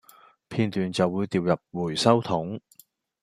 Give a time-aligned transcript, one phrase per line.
[0.49, 2.59] 片段就會掉入回收桶